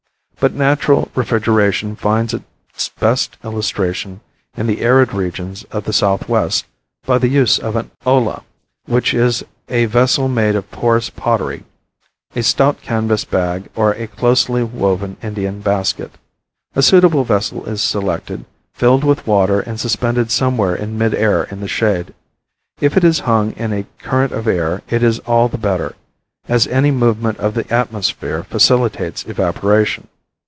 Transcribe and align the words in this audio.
But 0.39 0.53
natural 0.55 1.11
refrigeration 1.13 1.95
find 1.95 2.33
its 2.73 2.89
best 2.89 3.37
illustration 3.43 4.21
in 4.57 4.65
the 4.65 4.81
arid 4.81 5.13
regions 5.13 5.65
of 5.65 5.83
the 5.83 5.93
southwest 5.93 6.65
by 7.05 7.19
the 7.19 7.27
use 7.27 7.59
of 7.59 7.75
an 7.75 7.91
olla, 8.07 8.41
which 8.87 9.13
is 9.13 9.45
a 9.69 9.85
vessel 9.85 10.27
made 10.27 10.55
of 10.55 10.71
porous 10.71 11.11
pottery, 11.11 11.63
a 12.35 12.41
stout 12.41 12.81
canvas 12.81 13.23
bag 13.23 13.69
or 13.75 13.91
a 13.91 14.07
closely 14.07 14.63
woven 14.63 15.15
Indian 15.21 15.59
basket. 15.61 16.13
A 16.75 16.81
suitable 16.81 17.23
vessel 17.23 17.63
is 17.65 17.79
selected, 17.83 18.43
filled 18.73 19.03
with 19.03 19.27
water 19.27 19.59
and 19.59 19.79
suspended 19.79 20.31
somewhere 20.31 20.73
in 20.73 20.97
midair 20.97 21.43
in 21.51 21.59
the 21.59 21.67
shade. 21.67 22.15
If 22.79 22.97
it 22.97 23.03
is 23.03 23.19
hung 23.29 23.51
in 23.57 23.71
a 23.71 23.85
current 23.99 24.31
of 24.33 24.47
air 24.47 24.81
it 24.89 25.03
is 25.03 25.19
all 25.19 25.49
the 25.49 25.59
better, 25.59 25.93
as 26.47 26.65
any 26.65 26.89
movement 26.89 27.37
of 27.37 27.53
the 27.53 27.71
atmosphere 27.71 28.43
facilitates 28.43 29.23
evaporation. 29.25 30.07